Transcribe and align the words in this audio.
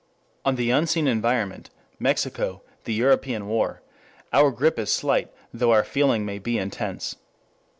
On 0.43 0.55
the 0.55 0.71
unseen 0.71 1.05
environment, 1.07 1.69
Mexico, 1.99 2.63
the 2.85 2.93
European 2.95 3.47
war, 3.47 3.83
our 4.33 4.49
grip 4.49 4.79
is 4.79 4.91
slight 4.91 5.31
though 5.53 5.71
our 5.73 5.83
feeling 5.83 6.25
may 6.25 6.39
be 6.39 6.57
intense. 6.57 7.17